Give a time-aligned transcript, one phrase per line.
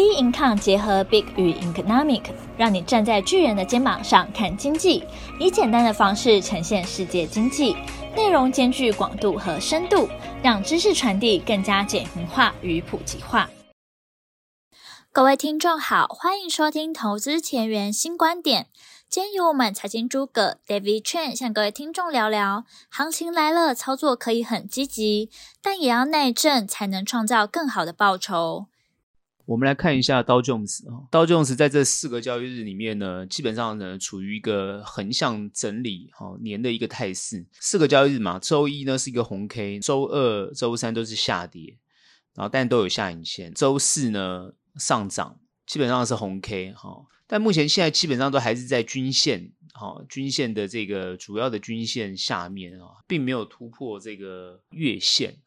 [0.00, 2.22] B Income 结合 Big 与 Economic，
[2.56, 5.04] 让你站在巨人的肩膀上看经济，
[5.38, 7.76] 以简单的方式呈现世界经济，
[8.16, 10.08] 内容兼具广度和深度，
[10.42, 13.50] 让知识传递更加简明化与普及化。
[15.12, 18.68] 各位听众好，欢迎收听投资前沿新观点。
[19.10, 25.28] 今天由我们财经诸葛 David Chen 向各位听众聊聊，行情来了，操作可以很积极，
[25.60, 28.68] 但也要耐震，才能创造更好的报酬。
[29.50, 37.44] 我们来看一下道琼斯啊，道琼斯在这四个交易日里面呢，基本上呢处于一个横向整理哈年的一个态势。
[37.58, 41.76] 四个交易日嘛，周一呢是一个红 K，周二、周三都是下跌，
[42.36, 43.52] 然后但都有下影线。
[43.52, 55.38] 周四呢上涨，基本上是红 K 哈，但目前现在基本上都还是在均线哈均线的这个主要的均线下面啊，并没有突破这个月线。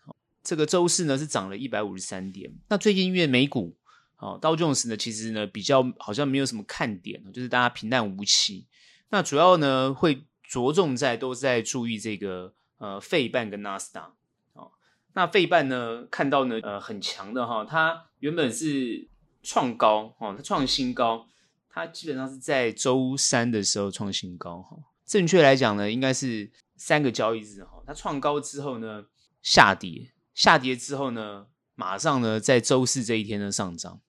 [0.44, 2.52] 这个周四呢是涨了一百五十三点。
[2.68, 3.77] 那最近因为美股。
[4.23, 8.66] 哦，道琼斯呢，其实呢比较好像没有什么看点，就是大家平淡无奇。
[9.10, 14.13] 那主要呢会着重在都在注意这个呃费半跟纳斯达。
[14.54, 14.71] 哦，
[15.12, 19.10] 那费半呢看到呢呃很强的哈，它原本是
[19.41, 21.27] 创高哦，它创新高，
[21.70, 24.77] 它基本上是在周三的时候创新高哈。
[25.05, 29.04] 正确来讲呢，应该是三个交易日哈，它创高之后呢
[29.41, 31.48] 下跌，下跌之后呢。
[31.76, 33.99] 马上呢，在周四这一天呢上涨，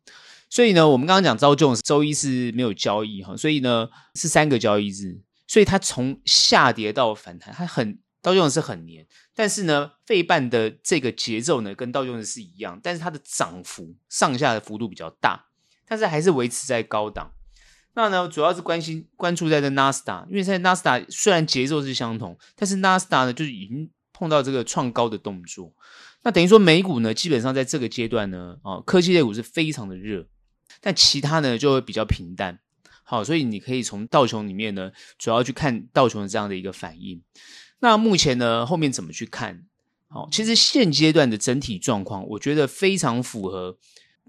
[0.51, 15.47] 所以呢，我们刚刚讲道琼斯周一是没有交易哈，所以呢是三个交易日，所以它从下跌到反弹，它很道琼斯是很黏，但是呢，费半的这个节奏呢跟道琼斯是一样，但是它的涨幅上下的幅度比较大，
[15.87, 17.33] 但是还是维持在高档。
[17.97, 25.73] 那呢，主要是关心关注在这纳斯达，因为在纳斯达虽然节奏是相同，但是纳斯达呢就是已经碰到这个创高的动作。
[26.25, 30.27] 那等于说美股呢，基本上在这个阶段呢，啊，科技类股是非常的热，
[30.81, 32.61] 但其他呢就会比较平淡。
[33.03, 37.23] 好，所以你可以从道琼里面呢，主要去看道琼的这样的一个反应。
[37.81, 39.67] 那目前呢，后面怎么去看？
[40.09, 43.77] 好，其实现阶段的整体状况，我觉得非常符合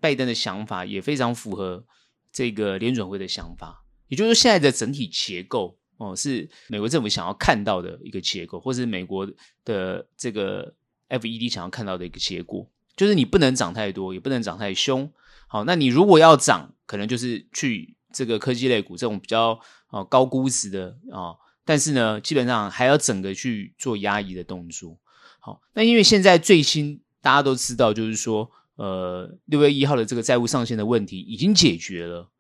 [0.02, 1.86] 拜登的想法，也非常符合
[2.34, 3.86] 这个联准会的想法。
[4.10, 9.26] 也就是说，现在的整体结构哦，是美国政府想要看到的一个结构，或是美国
[9.64, 10.76] 的这个。
[11.10, 15.12] FED 想要看到的一个结果，就是你不能涨太多，也不能涨太凶。
[15.48, 24.98] 好，那你如果要涨，可能就是去这个科技类股这种比较啊高估值的啊，但是呢，基本上还要整个去做压抑的动作。
[25.40, 32.32] 好，那因为现在最新大家都知道，就是说，呃，六月一号的这个债务上限的问题已经解决了。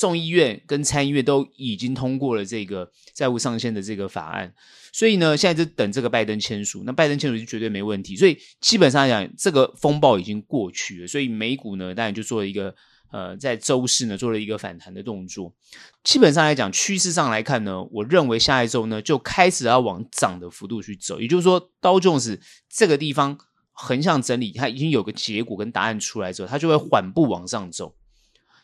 [0.00, 4.54] 众议院跟参议院都已经通过了这个债务上限的这个法案，
[4.94, 6.84] 所以呢，现在就等这个拜登签署。
[6.86, 11.06] 那拜登签署就绝对没问题，所以基本上来讲，这个风暴已经过去了。
[11.06, 12.74] 所以美股呢，当然就做了一个
[13.12, 15.54] 呃，在周四呢做了一个反弹的动作。
[16.02, 21.20] 基本上来讲，趋势上来看呢，我认为下一周呢就开始要往涨的幅度去走。
[21.20, 22.40] 也就是说，道琼斯
[22.70, 23.36] 这个地方
[23.72, 27.94] 横向整理，它已经有个结果跟答案出来之后，它就会缓步往上走。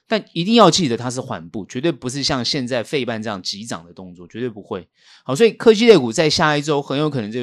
[0.08, 4.88] 但一定要记得，它是缓步，绝对不是像现在费半这样急涨的动作，绝对不会。
[5.24, 7.40] 好，所以科技类股在下一周很有可能就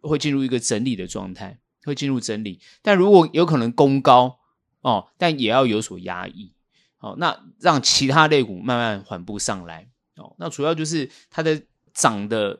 [0.00, 2.58] 会进入一个整理的状态，会进入整理。
[2.82, 4.40] 但如果有可能攻高
[4.80, 6.52] 哦，但也要有所压抑。
[6.96, 9.88] 好，那让其他类股慢慢缓步上来。
[10.16, 11.62] 哦，那主要就是它的
[11.94, 12.58] 涨的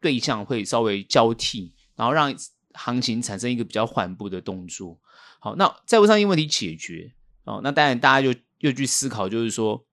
[0.00, 2.32] 对象会稍微交替，然后让
[2.74, 5.00] 行情产生一个比较缓步的动作。
[5.40, 7.12] 好，那债务上限问题解决。
[7.42, 8.38] 哦，那当然大家就。
[8.58, 9.84] 又去思考，就是说，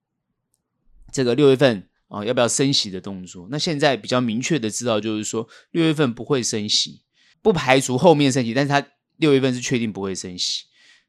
[1.12, 3.48] 这个六月份啊、要不要升息的动作？
[3.50, 7.00] 那现在比较明确的知道，就是说六月份不会升息，
[7.40, 8.86] 不排除后面升息，但是他
[9.16, 10.64] 六月份是确定不会升息。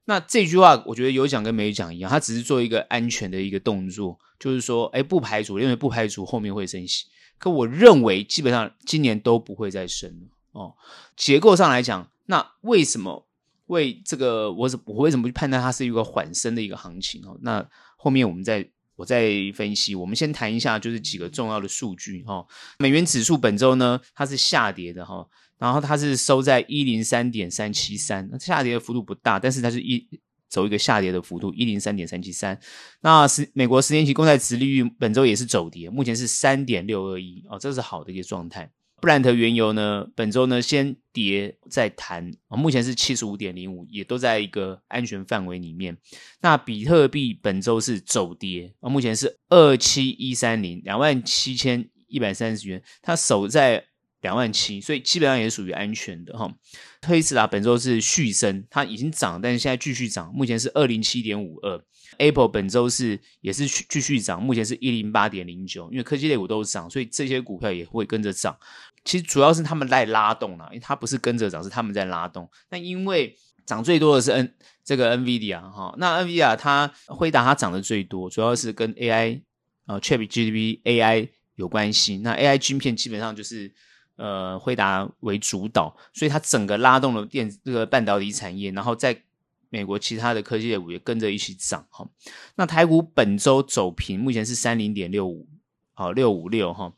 [0.05, 7.05] 那这句话，我觉得有讲跟没讲一样，他只是做一个安全的一个动作，就是说，哎，不排除，因为不排除后面会升息。
[7.37, 10.75] 可我认为，基本上今年都不会再升了哦。
[11.17, 13.27] 结构上来讲，那为什么？
[13.73, 17.37] 为这个，我怎我为什么去判断它是一个缓升的一个行情哦？
[17.41, 17.67] 那
[17.97, 18.65] 后面我们再
[18.95, 19.95] 我再分析。
[19.95, 22.45] 我们先谈一下，就是几个重要的数据哈。
[22.77, 25.27] 美元指数本周呢，它是下跌的哈，
[25.57, 30.07] 然后它是收在一零三点三七三，下跌的幅度不大，但是它是一
[30.47, 32.57] 走一个下跌的幅度，一零三点三七三。
[33.01, 38.71] 那十美国十年期公债殖利率本周也是走跌，目前是三点六二一哦，这是好的一个状态。
[39.03, 45.97] 布兰特原油呢，本周呢先跌再弹，目前是七十五点零五，也都在一个安全范围里面。
[46.39, 53.83] 那比特币本周是走跌啊，目前是二七一三零，两万七千一百三十元，它守在
[54.21, 56.55] 两万七，所以基本上也是属于安全的哈。
[57.01, 61.83] 特斯拉本周是续升，它已经涨，但是现在继续涨，目前是二零七点五二。
[62.19, 68.55] Apple 本周是也是继续涨，目前是一零八点零九，因为科技类股都涨，所以这些股票也会跟着涨。
[69.05, 72.49] 其实主要是他们在拉动啦，因为它不是跟着涨，是他们在拉动。
[72.69, 73.35] 那因为
[73.65, 74.53] 涨最多的是 N
[74.83, 79.41] 这个 NVIDIA 哈，那 NVIDIA 它辉达它涨的最多，主要是跟 AI
[79.85, 82.17] 呃 ChatGPT AI 有关系。
[82.19, 83.73] 那 AI 晶片基本上就是
[84.15, 89.21] 呃辉达为主导，所以它整个拉动了电这个半导体产业，然后在
[89.69, 92.07] 美国其他的科技业股也跟着一起涨哈。
[92.55, 95.47] 那台股本周走平，目前是三零点六五，
[95.93, 96.93] 好六五六哈。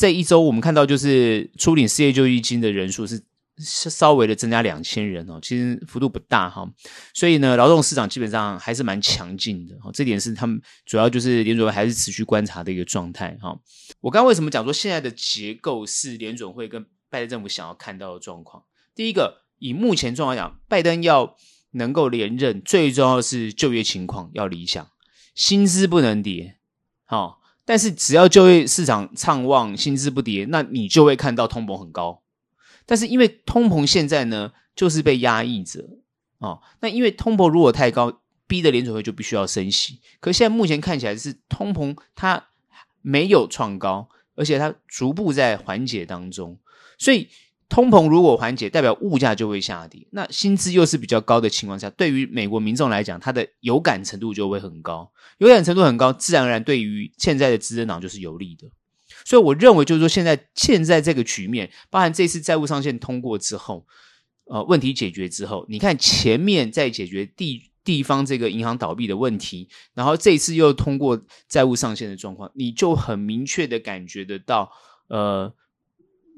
[0.00, 3.22] 这一周我们看到就是初领失业救济金的人数是。
[3.62, 6.66] 稍微的增加两千人哦，其实幅度不大哈，
[7.12, 13.54] 所以呢，劳动市场基本上还是蛮强劲的哈，这点是他们主要就是联准会还是持续观察的一个状态哈。
[14.00, 18.64] 我刚刚为什么讲说现在的结构是联准会跟拜登政府想要看到的状况？
[18.94, 21.36] 第一个，以目前状况讲，拜登要
[21.72, 24.88] 能够连任，最重要是就业情况要理想，
[25.34, 26.56] 薪资不能跌，
[27.04, 32.22] 好，但是只要就业市场畅旺，薪资不跌，那你就会看到通膨很高。
[32.86, 35.84] 但是因为通膨现在呢，就是被压抑着
[36.38, 36.60] 哦。
[36.80, 40.00] 那因为通膨如果太高，逼得联储会就必须要升息。
[40.18, 42.48] 可现在目前看起来是通膨它
[43.00, 46.58] 没有创高，而且它逐步在缓解当中。
[46.98, 47.28] 所以
[47.70, 50.06] 通膨如果缓解，代表物价就会下跌。
[50.10, 55.10] 那薪资又是比较高的情况下，对于美国民众来讲，它的有感程度就会很高。
[55.38, 58.68] 有感程度很高，自然而然对于现在的执政党就是有利的。
[59.24, 63.86] 所以我认为，就是说，现在现在这个局面，包含这次债务上限通过之后，
[64.46, 74.70] 呃，问题解决之后，你看前面在解决地地方这个银行倒闭的问题，然后这一次又通过债务上限的状况，你就很明确的感觉得到，
[75.08, 75.52] 呃，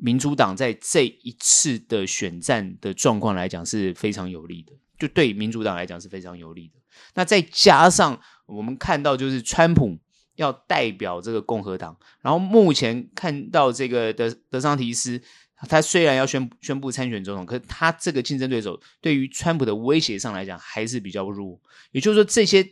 [0.00, 6.74] 民主党在这一次的选战的状况来讲是非常有利的，就对民主党来讲是非常有利的。
[7.14, 9.98] 那再加上我们看到，就是川普。
[10.36, 15.20] 要代表这个共和党，然后目前看到这个德德桑提斯，
[15.68, 21.60] 他虽然要宣布宣布参选总统，可是他这个竞争对手对于川普的威胁上来讲还是比较弱。
[21.90, 22.66] 也就是说，这些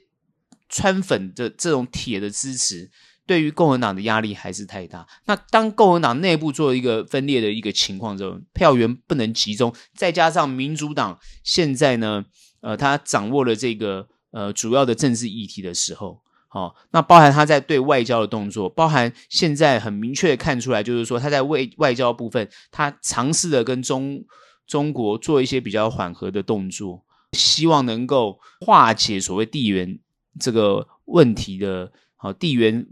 [0.70, 2.90] 川粉的这种铁的支持，
[3.30, 5.06] 对于共和党的压力还是太大。
[5.26, 12.24] 那当共和党内部做一个分裂的一个情况之后，票源不能集中，再加上民主党现在呢，
[12.60, 16.20] 呃，他掌握了这个呃主要的政治议题的时候。
[16.48, 24.24] 好，那包含他在对外交的动作，包含现在很明确看出来，就是说他在外外交部分，他尝试的跟中
[24.66, 27.04] 中国做一些比较缓和的动作，
[27.34, 30.00] 希望能够化解所谓地缘
[30.40, 32.84] 这个问题的，好地缘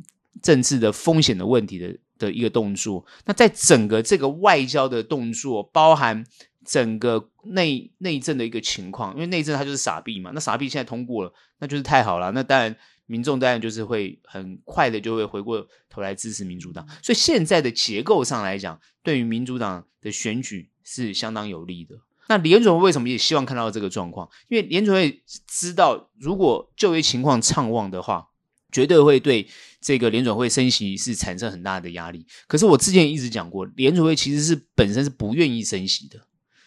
[0.43, 3.05] 政治的风险的问题的的一个动作。
[3.25, 6.25] 那在整个这个外交的动作，包含
[6.65, 12.77] 整个内内政的一个情况，因为内政它就是傻币嘛，那傻币现在通过了，那就是太好了，那当然。
[13.11, 21.95] 民众当然就是会很快的就会回过头来支持民主党，所以现在的结构上来讲，对于民主党的选举是相当有利的。
[22.29, 24.29] 那联准会为什么也希望看到这个状况？
[24.49, 28.28] 因为联准会知道，如果就业情况畅旺的话，
[28.73, 29.47] 绝对会对
[29.81, 32.27] 这个联准会升息是产生很大的压力。
[32.47, 36.21] 可是我之前一直讲过，联准会其实是本身是不愿意升息的，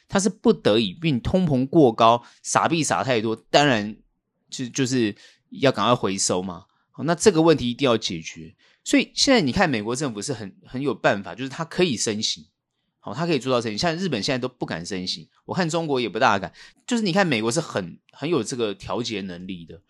[0.07, 3.95] 它是不得已，并通膨过高，撒币撒太多，当然
[4.50, 5.15] 就就是。
[5.59, 6.63] 要赶快回收嘛？
[6.92, 8.55] 好，那这个问题一定要解决。
[8.86, 12.48] 所以现在你看，美国政府是很很有办法，就是它可以升息，
[13.01, 13.77] 好，它可以做到升息。
[13.77, 16.53] 像日本现在都不敢升息，我看中国也不大敢。
[16.88, 19.81] 就是你看，美国是很很有这个调节能力的。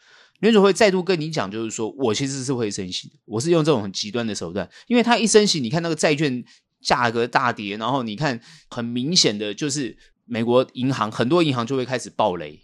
[0.41, 6.43] 联准会再度跟你讲，就是说我其实是会升息，我是用这种很极端的手段，因为他一升息，你看那个债券
[6.81, 12.61] 价格大跌，然后你看很明显的就是美国银行很多银行就会开始暴雷，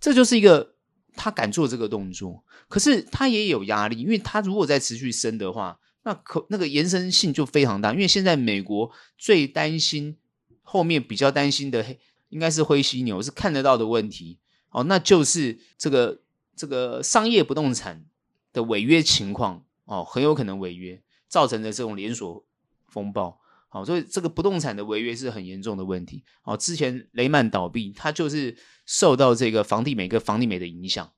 [0.00, 0.74] 这就是一个。
[1.16, 7.92] 他敢做这个动作，可是他也有压力，因为他如果再持续升的话，那可那个延伸性就非常大。
[7.92, 10.16] 因为现在美国最担心
[10.62, 11.84] 后面比较担心的，
[12.28, 14.38] 应该是灰犀牛是看得到的问题
[14.70, 16.20] 哦，那就是这个
[16.60, 18.04] 这个商业不动产
[18.52, 22.44] 的违约情况哦，很有可能违约，造成的这种连锁
[22.86, 23.40] 风暴。
[23.70, 26.22] 好，所以这个不动产的违约是很严重的问题。
[26.42, 31.10] 好，之前雷曼倒闭，它就是受到这个房地美跟房地美的影响。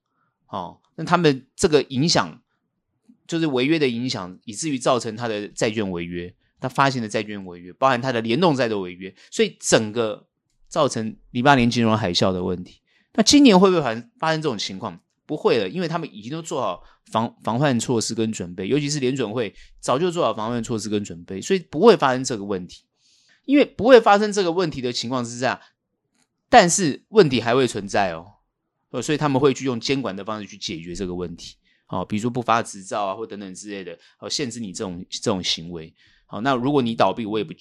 [0.45, 2.41] 好，那他们这个影响
[3.27, 10.29] 就是违约的影响，以至于造成它的债券违约，它发行的债券违约，包含它的联动债的违约，所以整个
[10.69, 12.81] 造成零八年金融海啸的问题。
[13.15, 15.01] 那今年会不会发发生这种情况？
[15.27, 22.85] 不会了，因为他们已经都做好防防范措施跟准备，尤其是联准会早就做好防范措施跟准备，所以不会发生这个问题。
[23.45, 25.61] 因为不会发生这个问题的情况之下，
[26.49, 28.35] 但是问题还会存在哦。
[28.91, 31.57] 呃，所以他们会去用监管的方式去解决这个问题。
[31.87, 35.93] 好，比如说不发执照啊，或等等之类的，好，限制你这种这种行为。
[36.25, 37.53] 好，那如果你倒闭，我也不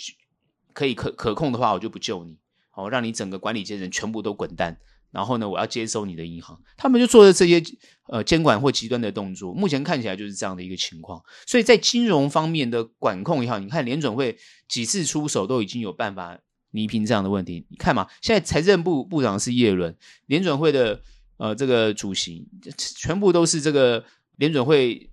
[0.71, 2.37] 可以可可控的话，我就不救你。
[2.69, 4.77] 好，让你整个管理阶层全部都滚蛋。
[5.11, 7.61] 然后呢，我要接收你的银行，他们就做了这些
[8.07, 9.53] 呃监管或极端的动作。
[9.53, 11.21] 目前看起来就是这样的一个情况。
[11.45, 14.37] 所以在金融方面的管控也好，你看联准会
[14.69, 16.39] 几次出手都已经有办法
[16.71, 17.65] 弥平这样的问题。
[17.69, 19.93] 你看嘛，现在财政部部长是叶伦，
[20.27, 21.01] 联准会的
[21.35, 24.03] 呃这个主席全部都是这个
[24.37, 25.09] 联准会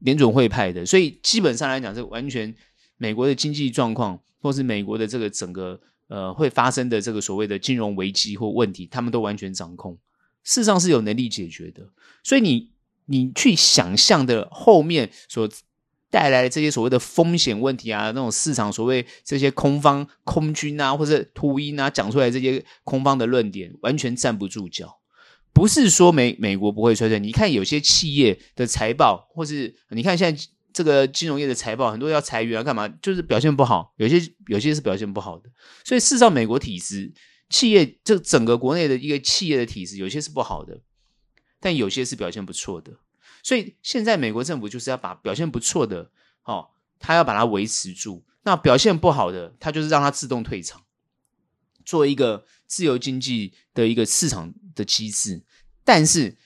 [0.00, 2.54] 联准会派的，所以基本上来讲是完全
[2.98, 5.80] 美国的经济状况或是美国的这个整个。
[6.08, 9.92] 呃，会发生的这个所谓的金融危机或问题，他们都完全掌控，
[10.42, 11.86] 事实上是有能力解决的。
[12.24, 12.70] 所以你
[13.04, 15.48] 你去想象的后面所
[16.10, 24.98] 带来的这些所谓的风险问题啊，那种市场所谓这些空方空军啊，或者秃鹰啊讲出来这些空方的论点，完全站不住脚。
[25.52, 30.42] 不是说美美国不会衰退，你看有些企业的财报，或是你看现在。
[30.78, 32.86] 这个金融业的财报很多要裁员啊，干嘛？
[33.02, 35.50] 就是表现不好，有些有些是表现不好的。
[35.84, 37.12] 所以事实上，美国体制
[37.50, 40.80] 企业这整个国内的一个企业的体制，有些是不好的，
[41.58, 42.92] 但有些是表现不错的。
[43.42, 46.12] 所以现在美国政府就是要把表现不错的，
[46.44, 46.68] 哦，
[47.00, 48.24] 他要把它维持住。
[48.44, 50.84] 那表现不好的，他就是让它自动退场，
[51.84, 55.42] 做一个自由经济的一个市场的机制。
[55.82, 56.36] 但是。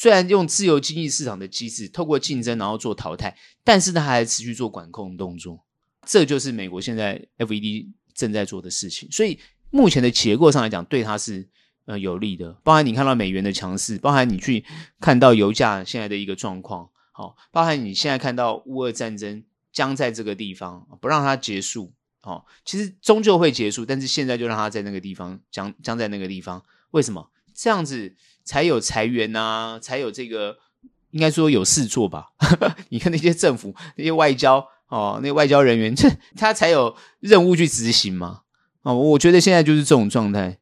[0.00, 5.62] 虽然用自由经济市场的机制，透过竞争然后做淘汰，但是它还持续做管控动作，
[6.06, 9.06] 这就是美国现在 FED 正在做的事情。
[9.12, 9.38] 所以
[9.68, 11.46] 目前的结构上来讲，对它是
[11.84, 12.50] 呃有利的。
[12.64, 14.64] 包含你看到美元的强势，包含你去
[15.00, 21.92] 看到油价现在的一个状况，好，包含你现在看到乌俄战争将在这个地方不让它结束，
[22.22, 28.16] 哦，其实终究会结束，但是现在就让它在那个地方将将在那个地方，为什么这样子？
[28.50, 30.56] 才有裁员啊，才有这个，
[31.12, 32.30] 应该说有事做吧？
[32.90, 38.40] 你看那些政府、那些外交哦，那外交人员， 这他才有任务去执行嘛？
[38.82, 40.58] 哦，我觉得现在就是这种状态。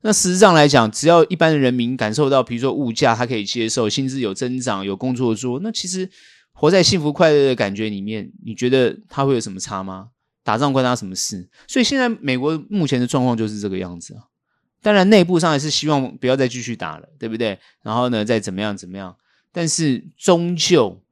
[0.00, 6.08] 那实际上来讲，只要一般的人民感受到，比如说物价他可以接受，薪资有增长，有工作做，那其实
[6.54, 10.08] 活在幸福快乐的感觉里面，你觉得他会有什么差吗？
[10.42, 11.50] 打仗关他什么事？
[11.68, 14.24] 所以现在美国目前的状况就是这个样子啊。
[14.86, 17.58] 当然，内部上还是希望不要再继续打了，对不对？
[17.82, 19.16] 然后呢，再怎么样怎么样？
[19.50, 21.02] 但是终究，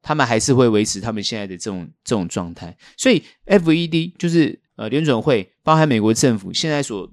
[0.00, 2.74] 他们还是会维持他们现在的这种这种状态。
[2.96, 7.12] 所以，FED 就是呃联准会，包含美国政府现在所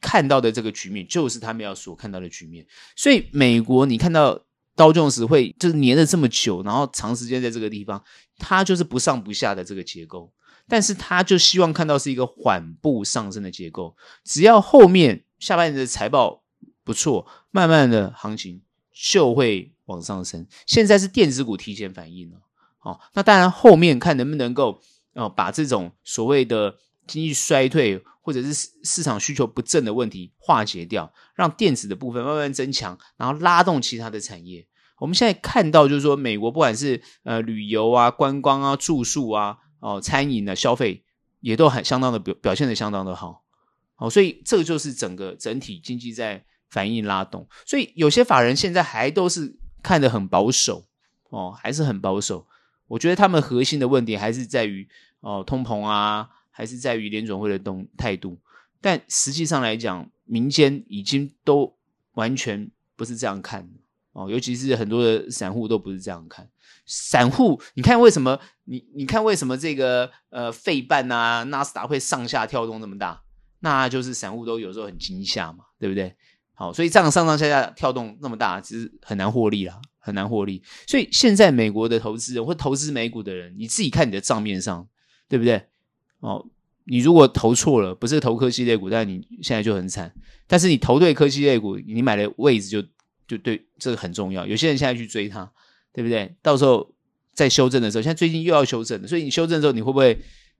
[0.00, 2.66] 看到的这个局面，就是他们要所看到的局面。
[2.96, 4.44] 所以，美国你看到
[4.74, 8.02] 刀琼斯会就是黏了这么久，然后长时间在这个地方，
[8.38, 10.32] 它就是不上不下的这个结构。
[10.70, 16.44] 但是他就希望看到是一个缓步上升的结构，只要后面下半年的财报
[16.84, 18.62] 不错，慢慢的行情
[18.92, 20.46] 就会往上升。
[20.66, 22.38] 现在是电子股提前反应了，
[22.78, 24.80] 好，那当然后面看能不能够
[25.14, 26.76] 呃把这种所谓的
[27.08, 34.64] 经济衰退或者是市场需求不振的问题化解掉，让电子的部分慢慢增强，然后拉动其他的产业。
[34.98, 39.56] 我们现在看到就是说，美国不管是呃旅游啊、观光啊、住宿啊。
[39.80, 41.02] 哦，餐饮的消费
[41.40, 43.42] 也都很相当的表表现的相当的好，
[43.96, 50.84] 哦，所以这个就是整个整体经济在反应拉动，所以有些法人现在还都是看得很保守，
[51.30, 52.46] 哦，还是很保守。
[52.86, 54.88] 我觉得他们核心的问题还是在于
[55.20, 58.38] 哦通膨啊，还是在于联准会的动态度，
[58.80, 61.76] 但实际上来讲，民间已经都
[62.12, 63.68] 完全不是这样看
[64.12, 66.48] 哦，尤其是很多的散户都不是这样看。
[66.86, 73.22] 散户，你看为什么你你看为什么这个呃费半啊纳斯达会上下跳动那么大？
[73.60, 76.16] 那就是散户都有时候很惊吓嘛，对不对？
[76.54, 80.62] 好，所以这样上上下下跳动那么大，其实很难获利啦，很难获利。
[80.86, 84.88] 所以现在美国的投资人或投资美股的人，你自己看你的账面上，
[85.28, 85.66] 对不对？
[86.20, 86.44] 哦，
[86.84, 90.12] 你如果投错了，不是投科技类股，但你现在就很惨。
[90.46, 92.82] 但是你投对科技类股，你买的位置就
[93.36, 94.46] 就对，这个很重要。
[94.46, 95.50] 有些人现在去追它。
[95.92, 96.32] 对不对？
[96.40, 96.94] 到时候
[97.34, 100.16] 再修正的时候，现在最近又要修正了，所以你修正之后，你会不会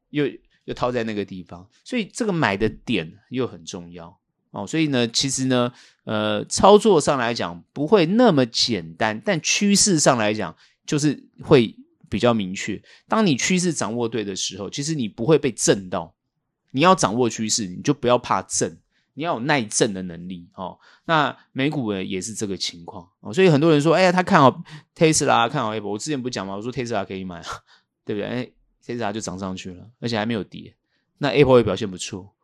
[0.08, 0.26] 又
[0.64, 1.64] 又套在那个地方？
[1.84, 4.18] 所以这个买的点又很重要
[4.50, 4.66] 哦。
[4.66, 5.72] 所以呢，其实呢，
[6.02, 11.76] 呃，操作上来讲不会那么简单，但趋势上来讲就是会
[12.08, 12.82] 比较明确。
[13.06, 16.12] 当你趋势掌握对的时候，其实你不会被震到。
[16.72, 18.76] 你要掌握趋势，你就不要怕震。
[19.20, 20.78] 你要有耐震的能力哦。
[21.04, 23.30] 那美股呢也是这个情况哦。
[23.30, 24.50] 所以很多人说，哎呀，他看好
[24.96, 25.90] Tesla，看好 Apple。
[25.90, 26.56] 我之前不讲吗？
[26.56, 27.44] 我说 Tesla 可以买啊，
[28.06, 28.26] 对不对？
[28.26, 28.50] 哎
[28.82, 30.74] ，Tesla 就涨上去了，而且还没有跌。
[31.18, 32.34] 那 Apple 也表现不错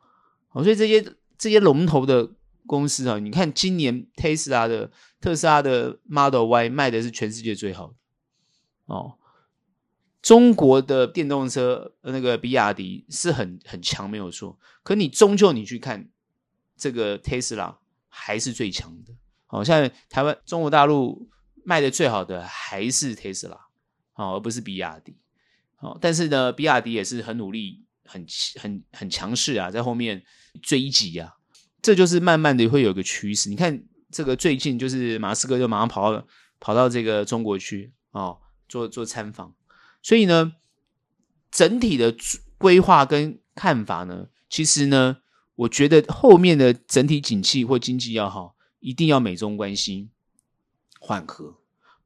[0.52, 0.62] 哦。
[0.62, 1.02] 所以这些
[1.38, 2.30] 这些龙头的
[2.66, 7.94] 公司啊，你看今年特斯拉的特斯拉的 Model Y 卖的是全世界最好的
[8.84, 9.14] 哦。
[10.20, 14.58] 中国的电动车那个比亚迪是很很强，没有错。
[14.82, 16.08] 可你终究你去看
[16.76, 17.76] 这个 Tesla
[18.08, 19.12] 还是最强的。
[19.46, 21.28] 好，现在台湾中国大陆
[21.64, 23.58] 卖的最好的还是特斯拉，
[24.14, 25.16] 而不是比亚迪。
[25.76, 28.26] 好，但是呢，比亚迪也是很努力，很
[28.60, 30.22] 很很强势啊，在后面
[30.62, 31.32] 追击啊。
[31.82, 33.48] 这就是慢慢的会有一个趋势。
[33.48, 36.26] 你看这个最近就是马斯克就马上跑到
[36.58, 39.54] 跑到这个中国去哦，做做参访。
[40.02, 40.52] 所以呢，
[41.50, 42.14] 整体的
[42.58, 45.18] 规划跟看法呢，其实呢，
[45.56, 50.10] 我觉得后面的整体景气或经济要好，一定要美中关系
[51.00, 51.56] 缓和，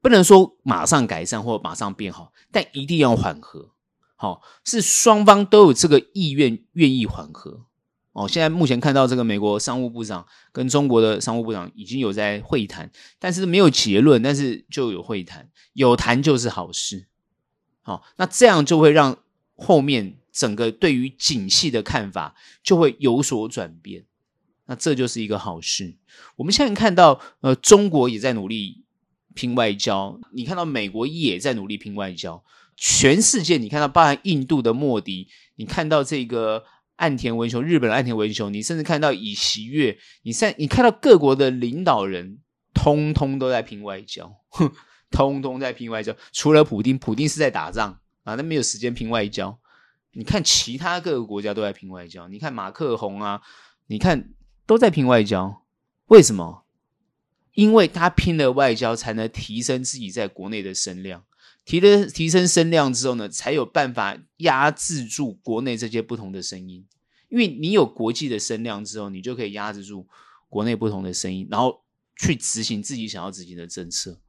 [0.01, 3.71] 不能说马上改善或马上变好，但一定要缓和。
[4.15, 7.65] 好，是双方都有这个意愿，愿意缓和。
[8.13, 17.07] 哦，现在目前看到这个美国商务部长跟中国的商务部长已经有在会谈，但是没有结论，但是就有会谈，有谈就是好事。
[17.81, 19.17] 好，那这样就会让
[19.55, 24.05] 后面整个对于景气的看法就会有所转变，
[24.65, 25.97] 那这就是一个好事。
[26.35, 28.83] 我们现在看到，呃，中国也在努力
[29.33, 32.43] 拼外交，你看到美国也在努力拼外交，
[32.75, 36.63] 全世界你看到，包含印度的莫迪，你看到这个
[36.95, 42.39] 岸田文雄，日本的岸田文雄，你甚至看到尹锡悦，你在你看到各国的领导人，
[42.73, 44.37] 通通都在拼外交。
[44.49, 44.71] 哼。
[45.11, 49.59] 通通在拼外交，除了普丁，普丁是在打仗啊，那没有时间拼外交。
[50.13, 53.41] 你看其他各个国家都在拼外交，你看马克宏啊，
[53.87, 54.33] 你看
[54.65, 55.63] 都在拼外交。
[56.07, 56.65] 为什么？
[57.53, 61.23] 因为他拼了外交，才能提升自己在国内的声量。
[61.63, 66.85] 提了提升声量之后呢，才有办法压制住国内这些不同的声音。
[67.29, 70.07] 因为你有国际的声量之后，你就可以压制住
[70.49, 71.81] 国内不同的声音，然后
[72.17, 74.19] 去执行自己想要执行的政策。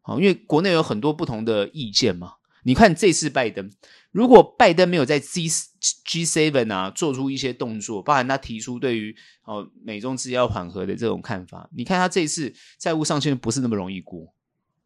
[0.00, 2.34] 好，因为国内有很多不同的意见嘛。
[2.64, 3.70] 你看这次拜登，
[4.10, 14.34] 如果拜登没有在 G G7 啊做出一些动作，包含他提出对于哦美中之间要缓和的这种看法，你看他这次债务上限不是那么容易过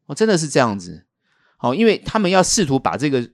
[0.07, 1.07] 哦，真的是这样子。
[1.57, 3.31] 好，因为他们要试图把这个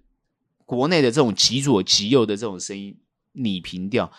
[0.64, 2.96] 国内的这种极左极右的这种声音
[3.32, 4.10] 拟平掉，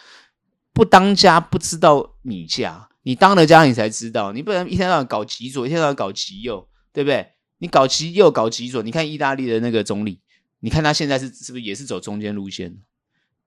[0.74, 7.32] 不当家不知道米价，你当了家你才知道，你不能一天到晚搞极左，一天到晚搞极右，对不对？
[7.62, 10.19] 你搞极右搞极左，你看意大利的那个总理，
[10.62, 12.76] 你看他现在是是不是也是走中间路线？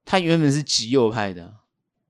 [0.05, 1.57] 他原本是极右派的，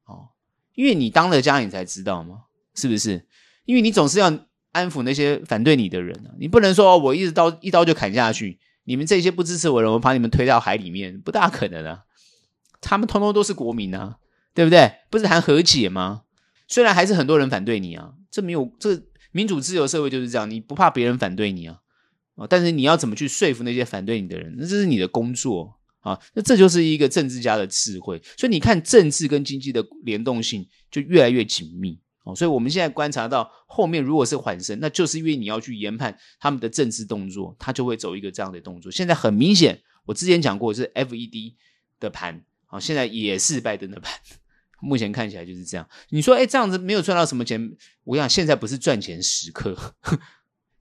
[0.04, 0.28] 哦，
[0.74, 2.42] 因为你当了家，你才知道嘛？
[2.74, 3.26] 是不是？
[3.64, 4.26] 因为你总是要
[4.72, 12.04] 安抚那些反对你的人啊，你不能说，我一直刀一刀就砍下去，你们这些不支持我的人，我把你们推到海里面，不大可能啊。
[12.82, 14.18] 他们通通都是国民啊，
[14.52, 14.92] 对不对？
[15.08, 16.24] 不是谈和解吗？
[16.68, 19.00] 虽然还是很多人反对你啊，这没有这
[19.32, 21.80] 民主自由社会就是这样，你不怕别人反对你啊？
[22.36, 22.46] 啊！
[22.48, 24.54] 但是你要怎么去说服那些反对你的人？
[24.58, 26.18] 那这是你的工作啊！
[26.34, 28.20] 那这就是一个政治家的智慧。
[28.36, 32.34] 所以你看，政治跟经济的联动性就越来越紧密哦。
[32.34, 38.90] 所以我们现在观察到后面，如果是缓升，那就是因为你要去研判他们的政治动作，他就会走一个这样的动作。
[38.90, 41.54] 现在很明显，我之前讲过是 FED
[42.00, 44.12] 的盘啊，现在也是拜登的盘。
[44.80, 45.88] 目前看起来就是这样。
[46.10, 47.74] 你说，哎，这样子没有赚到什么钱？
[48.02, 49.94] 我想现在不是赚钱时刻。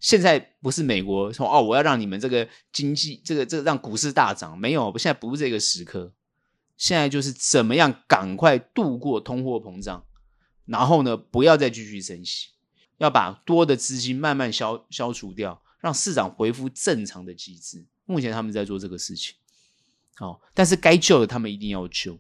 [0.04, 6.12] 现在不是美国说哦，我要让你们这个经济，这个这个让股市大涨，没有，现在不是这个时刻，
[6.76, 10.06] 现在就是怎么样赶快度过通货膨胀，
[10.66, 12.50] 然后呢，不要再继续升息，
[12.98, 17.86] 要把多的资金慢慢消消除掉，让市场恢复正常的机制。
[18.04, 19.36] 目前他们在做这个事情，
[20.20, 22.20] 哦，但是该救的他们一定要救，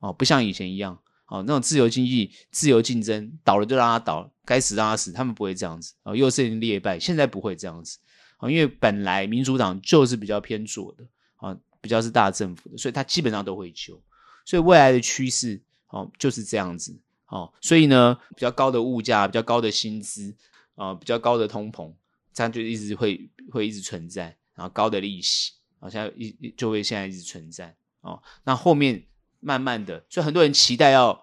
[0.00, 1.00] 哦，不像以前一样。
[1.26, 5.94] 哦，那种自由经济、自由竞争，倒了就让他倒，该死让他死，他们不会这样子。
[6.02, 7.98] 哦，又是劣败，现在不会这样子。
[8.38, 11.04] 哦，因为本来民主党就是比较偏左的，
[11.36, 14.00] 啊，比较是大政府的，所以他基本上都会救。
[14.44, 16.98] 所以未来的趋势，哦，就是这样子。
[17.26, 20.34] 哦，所以呢，比较高的物价、比较高的薪资，
[20.74, 21.92] 啊，比较高的通膨，
[22.32, 24.36] 这样就一直会会一直存在。
[24.54, 27.74] 然后高的利息，好像一就会现在一直存在。
[28.00, 29.04] 哦，那后面。
[29.46, 31.22] 慢慢的，所以很多人期待要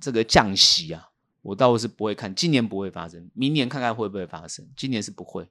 [0.00, 1.08] 这个降息啊，
[1.42, 5.46] 我倒是不会看，今年不会发生，明年看看会不会发生，今年是不会。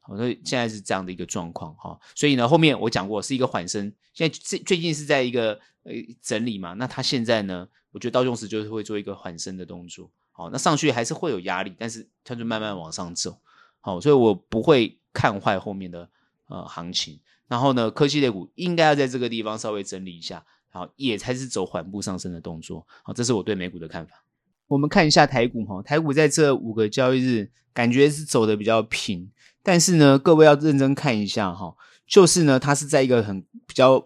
[0.00, 1.98] 好，所以现在是这样的一个状况哈。
[2.14, 10.10] 所以呢，后面我讲过是一个缓升，现在最最近是在一个呃整理嘛，那它现在呢，我觉得到用时就是会做一个缓升的动作。
[10.32, 13.38] 好，那上去还是会有压力，但是它就慢慢往上走。
[13.80, 16.08] 好，所以我不会看坏后面的
[16.46, 17.18] 呃行情。
[17.48, 20.44] 然后呢，科技类股应该要在这个地方稍微整理一下。
[20.70, 22.86] 好，也才是走缓步上升的动作。
[23.02, 24.22] 好，这是我对美股的看法。
[24.70, 29.28] 我们看一下台股哈，台股在这五个交易日感觉是走的比较平，
[29.64, 31.74] 但是呢，各位要认真看一下哈，
[32.06, 34.04] 就是呢，它是在一个很比较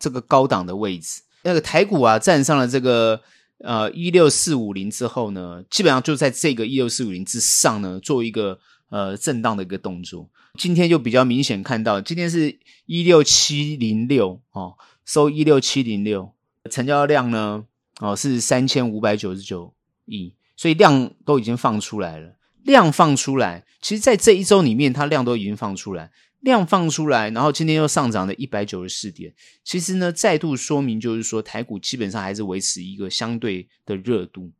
[0.00, 1.22] 这个高档的位置。
[1.44, 3.20] 那个台股啊，站上了这个
[3.58, 8.58] 呃一六四五零之后呢，基本上就在这个一六四五零之上呢，做一个
[8.90, 10.28] 呃震荡的一个动作。
[10.58, 16.32] 今天就比较明显看到，今天是一六七零六哦，收一六七零六，
[16.68, 17.64] 成交量呢
[18.00, 19.72] 哦是三千五百九十九
[20.12, 22.36] 亿，所以量都已经放出来了。
[22.64, 26.10] 量放出来，其实在这一周里面，它量都已经放出来。
[26.40, 29.32] 量放出来，然后今天又上涨了一百九十四点。
[29.62, 34.50] 其实呢，再度说明就是说，台股基本上还是维持一个相对的热度。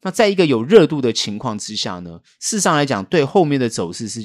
[0.00, 4.20] 那在一个有热度的情况之下呢，事实上来讲，对后面的走势是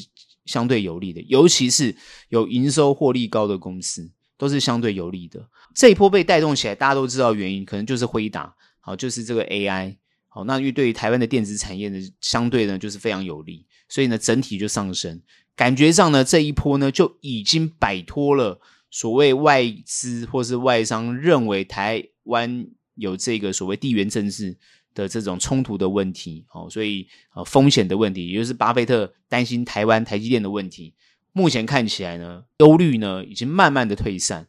[0.45, 1.21] 相对有利的。
[1.23, 1.93] 尤其是
[2.29, 5.49] 有营收获利高的公司，都是相对有利的。
[5.75, 9.97] 这一波被带动起来，大家都知道原因，可能就是辉达，好，就是这个 AI，
[10.33, 15.21] 好，那因为对于台湾的电子产业呢，相对呢就是非常有利，所以呢整体就上升。
[15.57, 22.65] 感觉上呢，这一波呢就已经摆脱了所谓外资或是外商认为台湾
[22.95, 24.55] 有这个所谓地缘政治
[24.93, 30.93] 的这种冲突的问题，哦，所以呃风险的问题，也就是巴菲特担心台湾台积电的问题，
[31.33, 34.47] 目前看起来呢，忧虑呢已经慢慢的退散，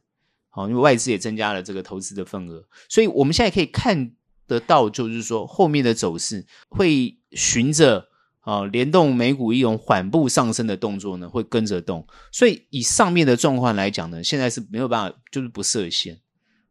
[0.48, 4.12] 好，因为外资也增加了这个投资的份额，所以我们现在可以看
[4.52, 8.08] 得到，就是说后面的走势会循着。
[8.42, 12.04] 啊，联动美股一种缓步上升的动作呢，会跟着动。
[12.32, 16.18] 所以以上面的状况来讲呢，现在是没有办法，就是不设限。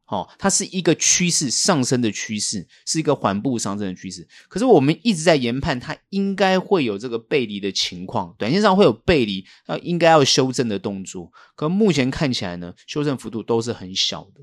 [0.03, 4.27] 好，它是一个趋势上升的趋势，是一个缓步上升的趋势。
[4.49, 11.31] 可是我们一直在研判，它应该会有这个背离的情况，短线上会有背离，要应该要修正的动作。
[11.55, 14.41] 可目前看起来呢，修正幅度都是很小的。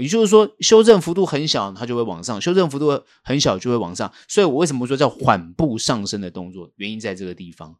[0.00, 4.12] 也就是说，修正幅度很小，它就会往上；修正幅度很小，就会往上。
[4.26, 6.70] 所以我为什么说叫缓步上升的动作？
[6.76, 7.76] 原因在这个地方，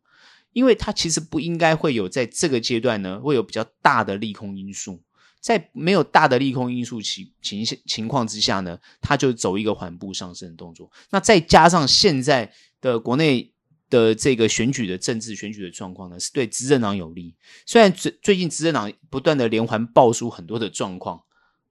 [0.52, 5.00] 因为它其实不应该会有在这个阶段呢，会有比较大的利空因素。
[5.40, 10.90] 在没有大的利空因素情情情况之下呢，它就走一个缓步上升的动作。
[11.10, 13.50] 那再加上现在的国内
[13.88, 17.34] 的这个选举的政治选举的状况呢，是对执政党有利。
[17.64, 21.22] 虽然最最近执政党不断的连环爆出很多的状况。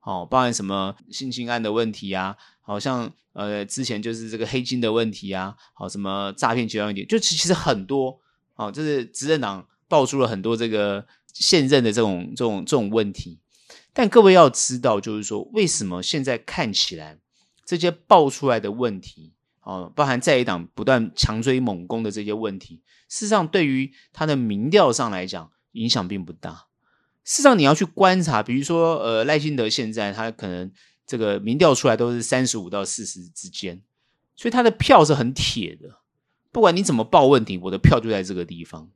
[0.09, 8.19] 哦，包含什么性侵案的问题啊，好像呃之前就是这个黑金的问题啊，好什么诈骗集团问题，就其实很多，
[8.55, 13.39] 哦，就是执政党爆出了很多这个现任的这种这种这种问题。
[13.93, 17.19] 但各位要知道，就是说为什么现在看起来
[17.63, 26.68] 这些爆出来的问题，哦，包含在野党不断强追猛攻的这些问题，事实上对于他的民调上来讲，影响并不大。
[27.29, 30.71] 事实上，你要去观察，比如说，呃，赖清德现在他可能
[31.05, 33.79] 这个民调出来都是三十五到四十之间，
[34.35, 35.99] 所以他的票是很铁的。
[36.51, 38.89] 不管你怎么报问题，我的票就在这个地方，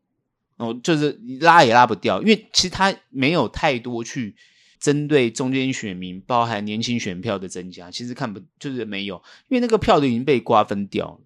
[0.58, 4.36] 哦，就是拉也拉不掉，因为其实他没有太多去
[4.80, 11.20] 针对中间选民，包含年轻选票的增加，其实看不就是没有，因为那个票都已经被瓜分掉了。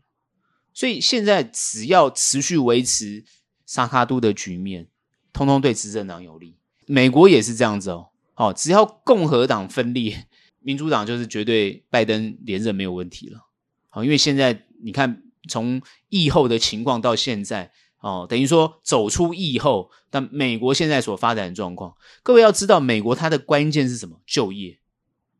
[0.74, 3.24] 所以现在只要持续维持
[3.66, 4.90] 三脚督的局面，
[5.32, 6.58] 通通对执政党有利。
[6.88, 10.26] 美国也是这样子哦，好，只要共和党分裂，
[10.62, 13.46] 民主党就是绝对拜登连任没有问题了。
[13.90, 24.22] 好，因为现在你看，从疫后的情况到现在，哦，等于说走出疫后，但美国现在所发展的状况，各位要知道，美国它的关键是什么？
[24.26, 24.80] 就业、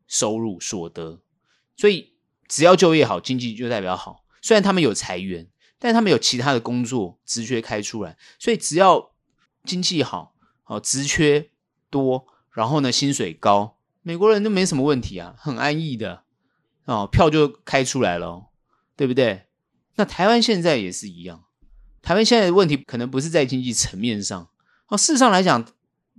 [0.06, 1.22] 收入、所得。
[1.76, 2.12] 所以
[2.46, 4.24] 只要就业好，经济就代表好。
[4.42, 9.12] 虽然他们有裁员，但他们有其他的工作直缺开出来，所以只要
[9.64, 10.34] 经济好。
[10.68, 11.48] 哦，职缺
[11.88, 16.24] 多，然后呢，薪水高，美国人都没什么问题啊，很安逸的，
[16.84, 18.48] 哦，票就开出来了，
[18.94, 19.46] 对不对？
[19.96, 21.44] 那台湾现在也是一样，
[22.02, 24.50] 台湾现在的问题可能不是在经济层面上，
[24.88, 25.64] 哦，事实上来讲，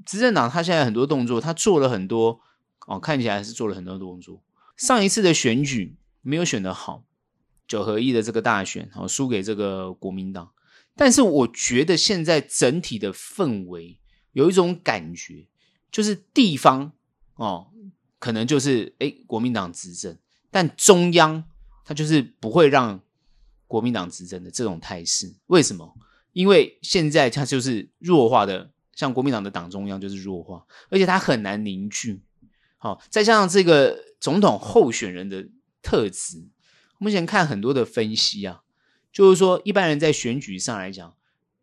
[0.04, 2.42] 执政党他现在很多动作，他做了很多，
[2.88, 4.42] 哦，看起来是做了很多动作。
[4.76, 7.04] 上一次的选举没有选得好，
[7.68, 10.52] 九合一的这个大选，哦，输给这个国民党，
[10.96, 14.00] 但是我觉得现在整体的氛围。
[14.40, 15.46] 有一种感觉，
[15.92, 16.94] 就是地方
[17.36, 17.68] 哦，
[18.20, 20.18] 可能就是诶国民党执政，
[20.50, 21.44] 但中央
[21.84, 23.02] 他就是不会让
[23.68, 25.36] 国民党执政的这种态势。
[25.48, 25.94] 为什么？
[26.32, 32.22] 因为现在他就是弱化的，像国民党的党中央就是弱化，而且他很难凝聚。
[32.78, 35.50] 好、哦，再加上这个总统候选人的
[35.82, 36.48] 特质，
[36.98, 38.62] 目前看很多的分析啊，
[39.12, 41.14] 就是说一般人在选举上来讲，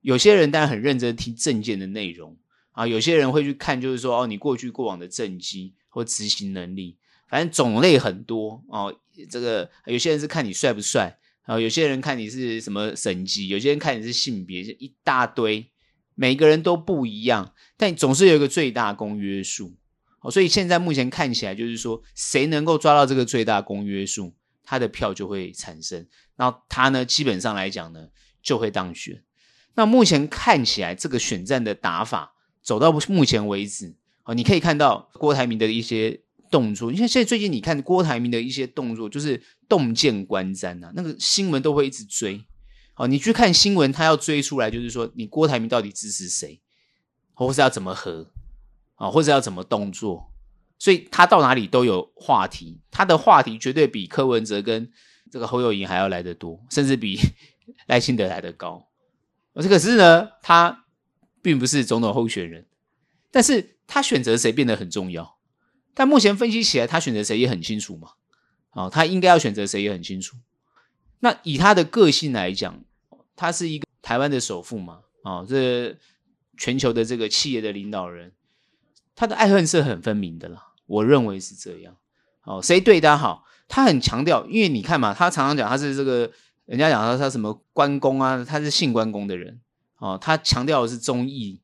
[0.03, 2.37] 有些人当然很认真听政见的内容。
[2.77, 8.95] 啊，有些人会去看，就是说，哦，你过去过往的政绩或执行能力，反正种类很多哦。
[9.31, 15.71] 这个有些人是看你帅不帅，啊，有些人看你是什么省级，有些人看你是性别，一大堆，
[16.15, 19.75] 每个人都不一样，但总是有一个最大公约数。
[20.21, 28.09] 哦，所以现在目前看起来就是说，谁能够抓到这个最大公约数，他的票就会产生，然后他呢，基本上来讲呢，
[28.43, 29.23] 就会当选。
[29.77, 32.35] 那目前看起来，这个选战的打法
[32.67, 36.91] 走到目前为止，哦，你可以看到郭台铭的一些动作。
[36.91, 42.45] 你看现在最近你看郭台铭的一些动作，就是洞见观瞻呐，那个新闻都会一直追。
[42.97, 46.61] 哦，你去看新闻，他要追出来，就是说你郭台铭到底支持谁，
[47.35, 48.33] 或是要怎么和，
[48.97, 50.33] 啊，或者要怎么动作。
[50.77, 54.91] 所以他到哪里都有话题，他的话题绝对比柯文哲跟
[55.31, 57.17] 这个侯友宜还要来得多，甚至比
[57.87, 58.89] 赖清德来得高。
[59.55, 60.86] 而这个是呢，他
[61.47, 62.67] 并不是总统候选人，
[63.31, 65.37] 但是他选择谁变得很重要。
[65.95, 68.09] 但目前分析起来，他选择谁也很清楚嘛。
[68.73, 70.37] 哦，他应该要选择谁也很清楚。
[71.21, 72.83] 那以他的个性来讲，
[73.37, 75.03] 他是一个台湾的首富嘛。
[75.23, 75.97] 哦，这
[76.59, 78.33] 全球的这个企业的领导人。
[79.15, 81.97] 他的爱恨是很分明的啦，我认为是这样。
[82.43, 86.29] 哦，谁对他好，他很强调，因为你看嘛，他常常讲他是这个，
[86.65, 89.61] 人家讲他他什么关公啊，他是姓关公的人。
[89.99, 91.61] 哦，他强调的是忠义，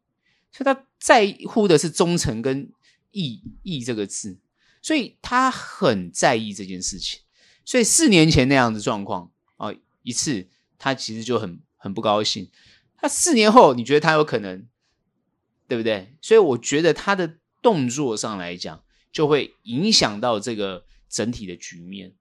[0.50, 2.70] 所以他在乎的是忠诚跟
[3.10, 4.38] 义义这个字，
[4.80, 7.20] 所以他很在意这件事情。
[7.64, 12.50] 所以四年前那样的状况啊，哦，一次他其实就很很不高兴。
[12.96, 14.66] 他四年后，你觉得他有可能，
[15.68, 16.14] 对不对？
[16.20, 17.38] 所以我觉得他的。
[17.62, 22.12] 动作上来讲，就会影响到这个整体的局面，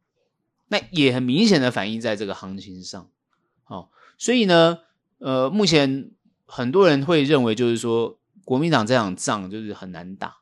[0.67, 3.09] 那也很明显的反映在这个行情上。
[3.65, 4.81] 哦，所以呢，
[5.21, 6.11] 呃，目前
[6.45, 10.37] 很多人会认为，就是说国民党这场仗就是很难打，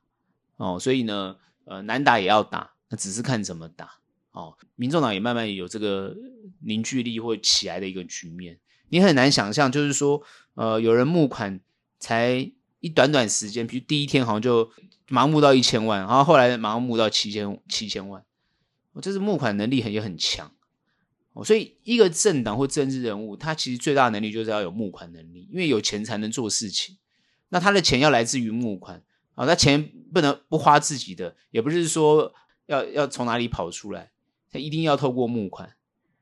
[0.58, 4.00] 哦，所以呢，呃，难打也要打，那只是看怎么打。
[4.32, 6.16] 哦，民众党也慢慢有这个
[6.62, 8.58] 凝聚力或起来的一个局面，
[8.90, 10.24] 你很难想象，就是说，
[10.56, 11.60] 呃，有人募款
[12.00, 14.72] 才一短短时间，比如第一天好像就。
[15.12, 18.24] 盲目到一千万，然后后来盲目到七千七千万，
[18.94, 20.52] 我这是募款能力很也很强，
[21.44, 26.98] 所以一个政党或政治人物，他其实最大能力就是要有募款能力，因为有钱才能做事情。
[27.50, 29.04] 那他的钱要来自于募款
[29.36, 32.34] 啊，他钱不能不花自己的，也不是说
[32.68, 34.12] 要要从哪里跑出来，
[34.52, 35.76] 他一定要透过募款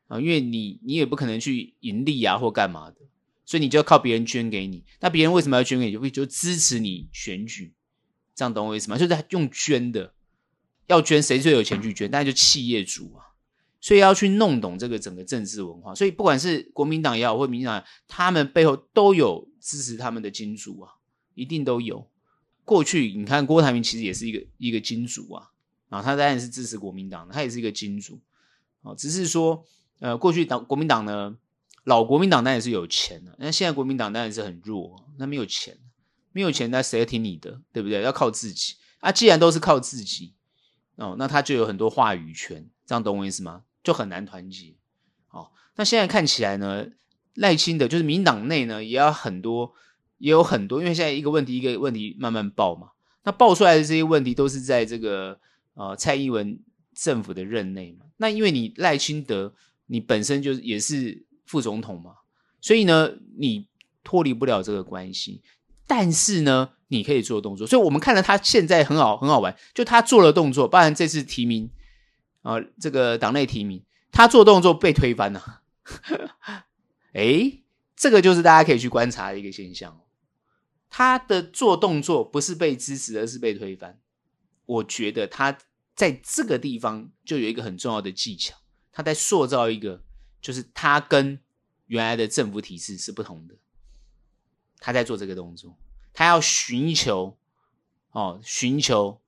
[0.08, 2.98] 啊，因为你你也不可能去盈利啊或干嘛的，
[3.46, 4.84] 所以你就要靠别人捐给你。
[5.00, 5.92] 那别人为什么要捐给你？
[5.92, 7.74] 就会就支持你选举。
[8.36, 8.98] 这样懂我意思吗？
[8.98, 10.14] 就是用捐的，
[10.86, 12.10] 要捐谁最有钱去捐？
[12.12, 13.27] 那就企业主啊，
[13.88, 15.96] 所以要去弄懂这个整个政治文化。
[15.96, 20.92] 所以不管是国民党也好，或民进党，他们背后都有支持他们的金主啊，
[21.36, 22.06] 一定都有。
[22.66, 25.52] 过去你看郭台铭其实也是一个一个金主啊，
[25.88, 28.20] 啊，他当然是支持国民党的，他也是一个金主。
[28.82, 29.64] 哦，只是说，
[30.00, 31.38] 呃，过去党国民党呢，
[31.86, 35.78] 老国民党当然是有钱的，那现在国民党当然是很弱，那没有钱。
[36.34, 37.62] 没有钱，那谁听你的？
[37.72, 38.02] 对不对？
[38.02, 39.14] 要靠自己啊！
[39.14, 40.36] 既然都是靠自己
[40.98, 43.64] 哦，那他就有很多话语权，这样懂我意思吗？
[43.88, 44.76] 就很难团结。
[45.30, 46.88] 哦，那现在看起来呢，
[47.36, 49.72] 赖清德就是民党内呢，也要很多，
[50.18, 52.90] 也有很多，因为现在一个问题一个问题慢慢爆嘛。
[53.24, 55.40] 那爆出来的这些问题都是在这个
[55.76, 56.60] 呃蔡英文
[56.94, 58.08] 政府的任内嘛。
[58.18, 59.54] 那因为你赖清德，
[59.86, 62.12] 你本身就是也是副总统嘛，
[62.60, 63.70] 所以呢，你
[64.04, 65.42] 脱离不了这个关系。
[65.88, 69.56] 但是呢，你可以做动作，所以我们看了他现在很好，很好玩。
[69.74, 71.70] 就他做了动作，包含这次提名
[72.42, 75.62] 啊，这个党内提名，他做动作被推翻了。
[77.14, 77.64] 诶，
[77.96, 80.00] 这个就是大家可以去观察的一个现象。
[80.90, 84.00] 他的做动作不是被支持，而是被推翻。
[84.66, 85.58] 我觉得他
[85.96, 88.56] 在这个地方就有一个很重要的技巧，
[88.92, 90.04] 他在塑造一个，
[90.42, 91.40] 就是他跟
[91.88, 93.56] 原来的政府体制是不同的。
[94.80, 95.78] 他在做这个动作，
[96.14, 97.38] 他要寻求
[98.12, 99.22] 哦，寻求，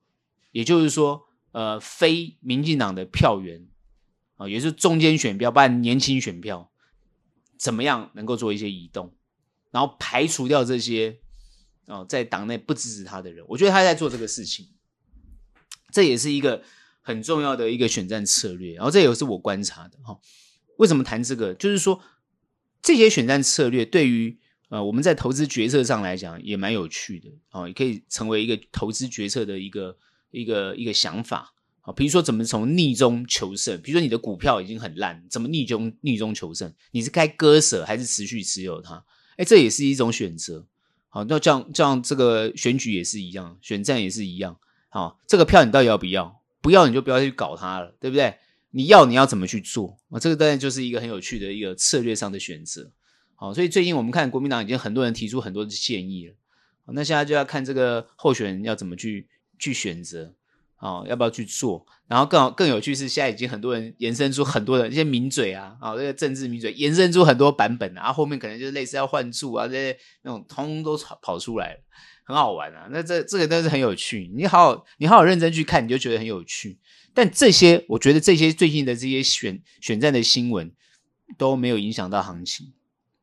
[0.51, 3.67] 也就是说，呃，非民进党的票源
[4.35, 6.71] 啊、也是中间选票，包括年轻选票，
[7.57, 9.13] 怎么样能够做一些移动，
[9.71, 11.19] 然后排除掉这些
[11.87, 13.43] 哦，在党内不支持他的人。
[13.49, 14.67] 我觉得他在做这个事情，
[15.91, 16.63] 这也是一个
[17.01, 18.75] 很重要的一个选战策略。
[18.75, 20.21] 然后这也是我观察的哈、哦。
[20.77, 21.53] 为什么谈这个？
[21.53, 22.01] 就是说，
[22.81, 29.97] 这些选战策略对于呃，我们在投资决策上来讲也蛮有趣的，哦，也可以成为一个投资决策的一个
[30.31, 36.73] 一个一个想法，啊，比如说怎么从逆中求胜，比如说你的股票已经很烂，怎么逆中逆中求胜？
[36.91, 39.03] 你是该割舍还是持续持有它？
[39.37, 40.65] 哎，这也是一种选择，
[41.09, 44.57] 好，那这样这样这个选举也是一样，选战也是一样，
[44.89, 46.41] 好，这个票你到底要不要？
[46.61, 48.35] 不要你就不要去搞它了，对不对？
[48.71, 50.19] 你要你要怎么去做啊？
[50.19, 52.91] 这个当然就是一个很有趣的一个策略上的选择。
[53.33, 56.35] 好，所以最近我们看国民党已经很多人提出很多的建议了。
[56.91, 59.27] 那现在就要看这个候选人要怎么去
[59.59, 60.33] 去选择，
[60.79, 61.85] 哦，要不要去做？
[62.07, 71.79] 然后更好更有趣是，现在已经很多人延伸出很多的一些名嘴啊，啊、哦，这个政治名嘴延伸出很多版本啊，后面可能就是类似要换柱啊这些那种，通通都跑跑出来了，
[72.23, 72.87] 很好玩啊。
[72.89, 76.79] 那这这个都是很有趣，你好好你好好认真去看，你就觉得很有趣。
[77.13, 80.71] 但这些我觉得这些最近的这些选选战的新闻
[81.37, 82.73] 都没有影响到行情，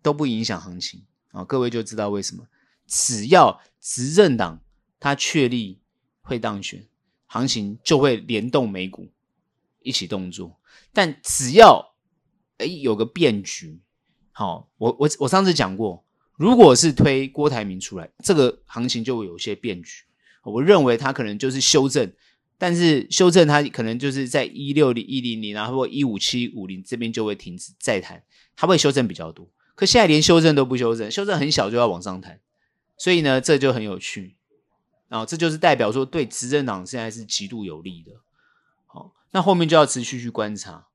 [0.03, 2.47] 都不影响行情啊、各位就知道为什么。
[2.87, 4.63] 只要执政党
[5.01, 5.81] 他确立
[6.27, 6.85] 会当选，
[7.27, 9.09] 行情就会联动美股
[9.83, 10.59] 一起动作。
[10.93, 11.95] 但只要
[12.59, 13.81] 哎有个变局，
[14.33, 16.05] 好，我我我上次讲过，
[16.37, 20.03] 如果是推郭台铭出来，这个行情就会有些变局。
[20.43, 22.13] 我认为他可能就是修正，
[22.59, 28.23] 但是修正它可能就是在一六零一零零，然后一五七五零这边就会停止再谈，
[28.55, 29.49] 它会修正比较多。
[29.75, 32.41] 可现在连修正都不修正，修正很小就要往上弹。
[32.97, 34.37] 所以呢，这就很有趣，
[35.09, 38.13] 啊，这就是代表说对执政党现在是极度有利的，
[38.87, 40.87] 好，那后面就要持续去观察，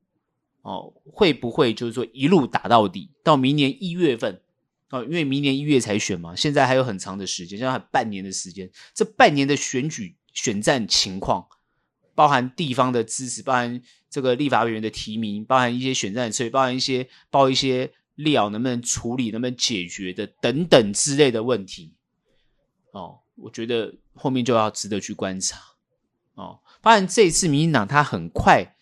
[0.61, 4.41] 哦，会不会就是说一路打到底，到明年一月份，
[4.89, 11.47] 哦，因为明年一月才选嘛，现在还有很长的时间，现在还半年的时间，这半年的选举选战情况，
[12.13, 17.91] 包含地方的支持，包含这个立法委员的提名，包含一些选战的策略，包含一些包一些。
[18.15, 21.93] 料能不能处理，能不能解决的等等之类的问题，
[22.91, 25.59] 哦，我觉得后面就要值得去观察，
[26.35, 28.75] 哦，发现这一次民进党他很快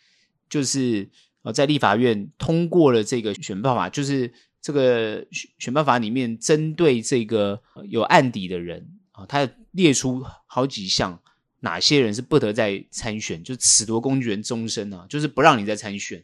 [0.50, 1.10] 就是
[1.44, 11.22] 呃在立法院通过了这个选办法，就是这个选选办法里面针对这个有案底的人啊，他列出好几项，
[11.60, 16.24] 哪些人是不得再参选，就褫夺公权终身啊，就是不让你再参选，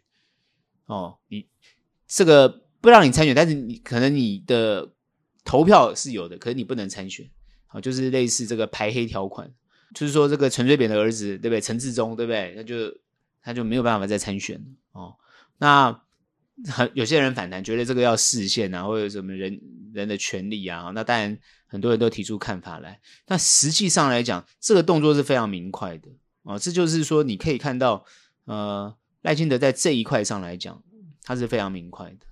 [0.85, 1.47] 哦，你
[2.07, 2.61] 这个。
[2.81, 4.91] 不让你参选，但是你可能你的
[5.43, 7.27] 投票是有的，可是你不能参选，
[7.75, 9.51] 好，就是类似这个排黑条款，
[9.93, 11.59] 就是说这个陈水扁的儿子，对不对？
[11.59, 12.53] 陈志忠，对不对？
[12.55, 12.89] 那就
[13.41, 15.13] 他就没有办法再参选哦。
[15.57, 16.01] 那
[16.71, 19.59] 很有些人反弹，觉得这个要视线啊，或者什么人
[19.93, 23.01] 人的权利啊，那当然很多人都提出看法来。
[23.25, 26.07] 但实际上来讲，这个动作是非常明快的
[26.43, 26.57] 哦。
[26.57, 28.05] 这就是说，你可以看到，
[28.45, 30.81] 呃，赖清德在这一块上来讲，
[31.23, 32.25] 他是非常明快的。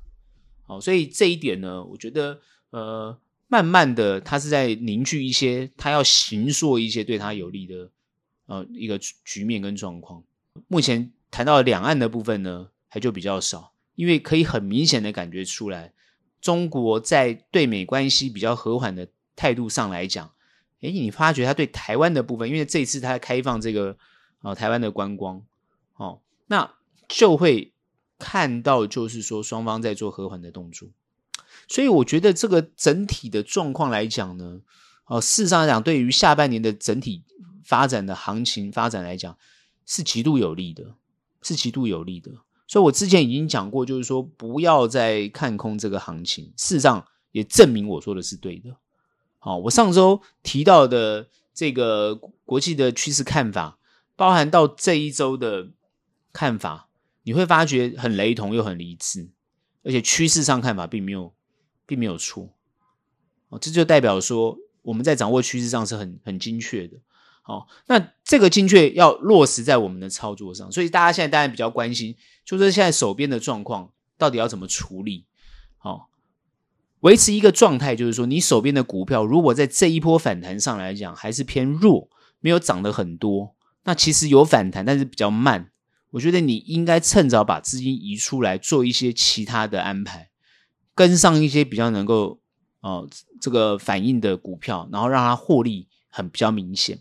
[0.65, 7.89] 好，所以这一点呢，我觉得，呃，慢慢的，他是在凝聚一些，他要形塑一些对他有利的，
[8.47, 10.23] 呃，一个局面跟状况。
[10.67, 15.93] 目前谈到两岸的部分呢，还就比较少，因为可以很明显的感觉出来，
[16.41, 20.31] 中国在对美关系比较和缓的态度上来讲，
[20.81, 23.97] 诶，你发觉他对台湾的部分，因为这一次他开放这个，
[24.41, 25.43] 呃，台湾的观光，
[25.95, 26.73] 哦，那
[27.07, 27.71] 就会。
[28.19, 30.87] 看到就是说双方在做和缓的动作，
[31.67, 34.61] 所以我觉得这个整体的状况来讲呢，
[35.05, 37.23] 哦，事实上来讲，对于下半年的整体
[37.63, 39.37] 发展的行情发展来讲，
[39.85, 40.95] 是极度有利的，
[41.41, 42.31] 是极度有利的。
[42.67, 48.75] 所以我之前已经讲过，就是说不要再看空这个行情，事实上也证明我说的是对的。
[49.39, 53.77] 好，我上周提到的这个国际的趋势看法，
[54.15, 55.69] 包含到这一周的
[56.31, 56.89] 看法。
[57.25, 59.29] 你会发觉很雷同又很一致，
[59.81, 61.33] 而且趋势上看法并没有，
[61.85, 62.49] 并没有错，
[63.49, 66.97] 哦，这就代表说我们在掌握趋势上是很很精确的，
[67.41, 72.15] 好，那这个精确要落实在我们的操作上，所以大家现在当然比较关心，
[72.45, 75.25] 就是现在手边的状况到底要怎么处理，
[75.77, 76.09] 好，
[77.01, 85.69] 维持一个状态，就是说你手边的股票如果在这一波反弹上来讲还是偏弱，没有涨得很多，那其实有反弹，但是比较慢。
[86.11, 90.29] 我觉得你应该趁早把资金移出来，做一些其他的安排，
[90.95, 92.39] 跟上一些比较能够
[92.81, 93.07] 哦
[93.41, 96.99] 这个反应的股票，然后让它获利很比较明显。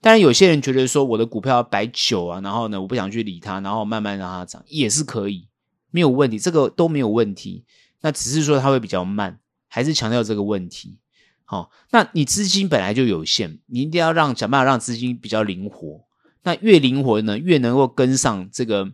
[0.00, 5.48] 当然，有些人觉得说我的股票要摆久啊，然后呢，我不想去理它，然后慢慢让它涨也是可以，
[5.90, 7.64] 没有问题，这个都没有问题。
[8.02, 10.98] 那只是说它会比较慢，还是强调这个问题。
[11.46, 16.04] 好，那你资金本来就有限，你一定要让想办法让资金比较灵活。
[16.42, 18.92] 那越灵活呢，越能够跟上这个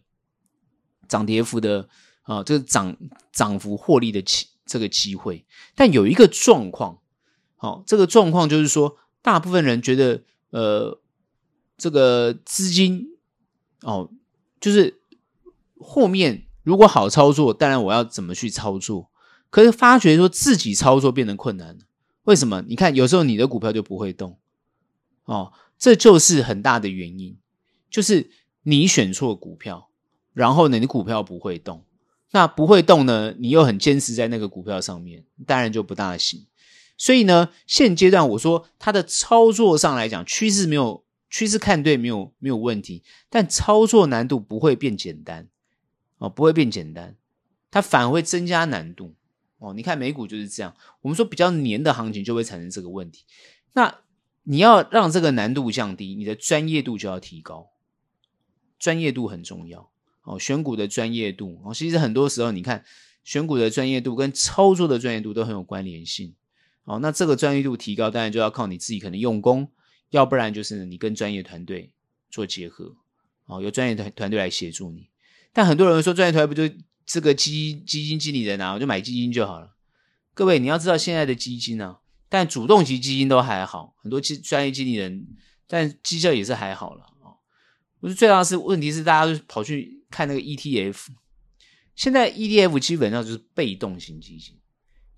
[1.09, 1.89] 涨跌幅的
[2.31, 2.97] 啊，这个涨
[3.33, 5.45] 涨幅获利的机这个机会。
[5.75, 7.01] 但有一个状况，
[7.57, 11.01] 好，这个状况就是说，大部分人觉得，呃，
[11.77, 13.09] 这个资金
[13.83, 14.09] 哦，
[14.61, 15.01] 就是
[15.81, 19.11] 后面如果好操作，当然我要怎么去操作？
[19.51, 21.81] 可是发觉说自己操作变得困难了，
[22.23, 22.63] 为什么？
[22.69, 24.39] 你看，有时候你的股票就不会动，
[25.25, 25.53] 哦。
[25.77, 27.39] 这就是很大的原因，
[27.89, 28.31] 就是
[28.65, 29.89] 你选错股票，
[30.35, 31.87] 然后呢，你股票不会动，
[32.33, 36.47] 那不会动呢，你又很坚持在那个股票上面，当然就不大行。
[36.97, 45.49] 所以呢，现阶段我说它的操作上来讲，趋势没有趋势看对，没有没有问题，但操作难度不会变简单
[46.19, 47.17] 哦，不会变简单，
[47.71, 49.15] 它反而会增加难度
[49.59, 49.73] 哦。
[49.75, 53.25] 你看美股就是这样，我们说比较黏的行情就会产生这个问题。
[53.73, 53.99] 那
[54.45, 57.71] 你要让这个难度降低，你的专业度就要提高，
[58.79, 59.90] 专业度很重要
[60.23, 60.39] 哦。
[60.39, 62.85] 选股的专业度哦，其实很多时候你看
[63.25, 66.35] 选股的专业度跟操作的专业度都很有关联性。
[66.85, 69.71] 哦，那这个专业度提高，当然就要靠你自己可能用功，
[70.11, 71.93] 要不然就是你跟专业团队
[72.31, 72.97] 做结合，
[73.47, 75.09] 哦，由专业团团队来协助你。
[75.53, 79.77] 但很多人说专业团队不就这个基基金经理人啊，我就买基金就好了。
[80.33, 85.27] 各位你要知道现在的基金啊，但主动型基金都还好，很多基专业经理人，
[85.69, 87.05] 但绩效也是还好了
[88.01, 91.07] 不是最大的是问题是大家都跑去看那个 ETF，
[91.95, 94.57] 现在 ETF 基本上就是被动型基金，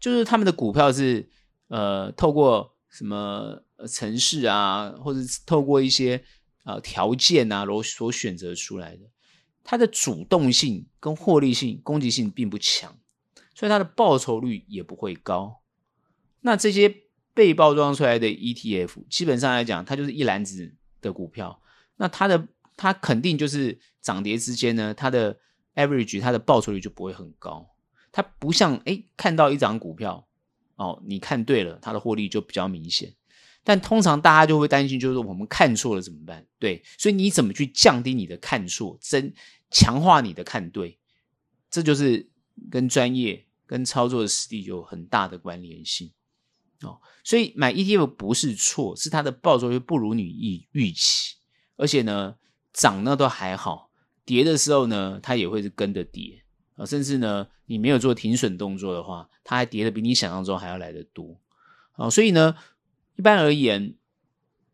[0.01, 1.28] 就是他们的股票是。
[1.68, 6.22] 呃，透过什么城市啊，或者透过一些
[6.64, 9.07] 呃条件啊，所所选择出来的，
[9.64, 12.95] 它的主动性跟获利性、攻击性并不强，
[13.55, 15.62] 所以它的报酬率也不会高。
[16.43, 16.95] 那这些
[17.33, 21.62] 被包装出来的 ETF，基本上来讲，它就是一篮子的股票，
[21.97, 22.49] 那它的
[22.83, 25.39] 它肯定就是涨跌之间呢，它的
[25.76, 27.64] average 它的报酬率就不会很高。
[28.11, 30.26] 它不像哎，看到一张股票。
[30.74, 33.14] 哦，你看对了，它的获利就比较明显。
[33.62, 36.45] 但通常大家就会担心，就是我们看错了怎么办？
[36.59, 39.33] 对，所以你怎么去降低你的看错，增
[39.70, 40.99] 强化你的看对？
[41.70, 42.28] 这就是
[42.68, 46.11] 跟专业、跟操作的实力有很大的关联性。
[46.80, 51.37] 哦，所以买 ETF 不是错，是它的报酬率不如你预预期，
[51.76, 52.35] 而且呢，
[52.72, 53.90] 涨呢都还好，
[54.24, 56.42] 跌的时候呢，它也会是跟着跌。
[56.76, 61.38] 啊，甚至呢，你没有做停损动作的话，它还跌的比你想象中还要来得多。
[61.92, 62.56] 啊，所以呢，
[63.16, 63.94] 一般而言，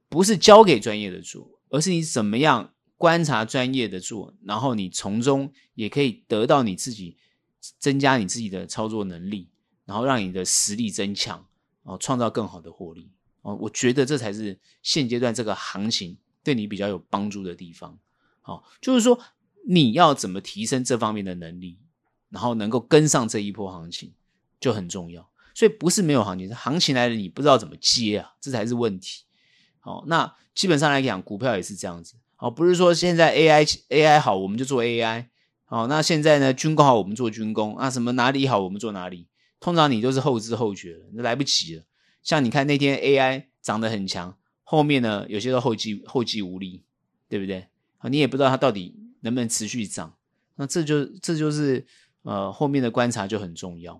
[0.08, 7.16] 不是交给专业的做，而是你怎么样观察专业的做，然后你从中也可以得到你自己
[7.80, 9.50] 增加你自己的操作能力，
[9.84, 11.44] 然后让你的实力增强，
[11.82, 13.10] 哦，创造更好的获利。
[13.42, 16.16] 哦，我觉得这才是现阶段这个行情
[16.48, 17.98] 对你比较有帮助的地方。
[18.40, 19.20] 好，就是说
[19.66, 21.78] 你要怎么提升这方面的能力。
[22.30, 24.12] 然后能够跟上这一波行情
[24.60, 29.24] 就很重要，所以不是没有行情，是行情来了你不知道怎么接啊，这才是问题。
[29.78, 32.16] 好，那基本上来讲，股票也是这样子。
[32.36, 35.28] 好，不是说现在 AI AI 好我们就做 AI，
[35.64, 39.26] 好，那现在呢军工好我们做军工啊，什么哪里好我们做哪里。
[39.58, 41.84] 通常你都是后知后觉了，那来不及了。
[42.22, 44.36] 像你看那天 AI 涨得很强，
[44.70, 46.82] 后面呢有些都后继后继无力，
[47.28, 47.66] 对不对？
[47.98, 50.14] 啊，你也不知道它到底能不能持续涨，
[50.56, 51.86] 那这就这就是。
[52.22, 53.94] 呃，后面的观察就很重要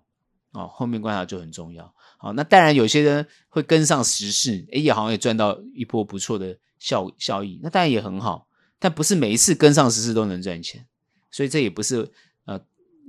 [0.51, 1.95] 哦，后面观察就很重要。
[2.19, 8.47] 好，那当然有些人会跟上时事，诶，也好像也赚到一波不错的效效益，那当然也很好。
[8.79, 10.85] 但不是每一次跟上时事都能赚钱，
[11.31, 12.11] 所以这也不是
[12.45, 12.61] 呃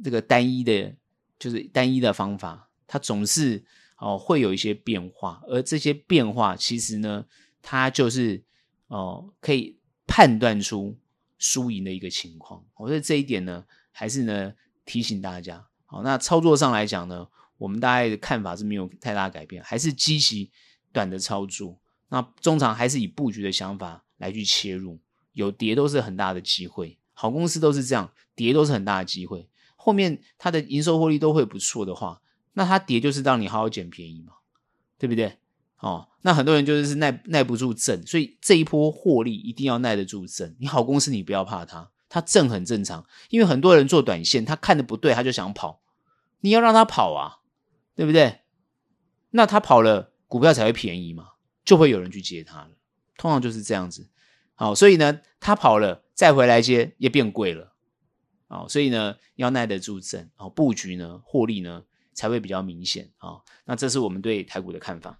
[0.01, 0.95] 这个单一的，
[1.37, 3.65] 就是单一的方法，它总是
[3.97, 7.25] 哦会有一些变化，而这些变化其实呢，
[7.61, 8.43] 它就是
[8.87, 10.97] 哦可以判断出
[11.37, 12.65] 输赢的一个情况。
[12.75, 14.53] 我觉得这一点呢，还是呢。
[14.85, 17.27] 提醒大家，好，那操作上来讲呢，
[17.59, 20.49] 我们大概的看法是没有太大改变，还是积极
[20.91, 21.79] 短的操作。
[22.07, 24.99] 那中长还是以布局的想法来去切入，
[25.33, 26.97] 有跌都是很大的机会。
[27.13, 29.47] 好公司都是这样，跌都是很大的机会。
[29.75, 32.19] 后面它的营收获利都会不错的话，
[32.53, 34.33] 那它跌就是让你好好捡便宜嘛，
[34.97, 35.37] 对不对？
[35.79, 40.55] 哦，那很多人就是耐耐不住震，所以这一波获利一定要耐得住震。
[40.59, 41.89] 你好公司，你不要怕它。
[42.11, 45.79] 它震很正常，因为很多人做短线，他看的不对，他就想跑。
[46.39, 47.37] 你要让他跑啊，
[47.95, 48.39] 对不对？
[49.29, 52.71] 那他跑了，股票才会便宜嘛，就会有人去接他了。
[53.15, 54.09] 通常就是这样子。
[54.55, 57.73] 好，所以呢，他跑了再回来接也变贵了。
[58.47, 61.83] 哦，所以呢，要耐得住震，哦，布局呢，获利呢
[62.15, 63.11] 才会比较明显。
[63.17, 65.19] 好，那这是我们对台股的看法。